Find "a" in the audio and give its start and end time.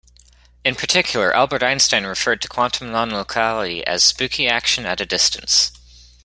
4.99-5.05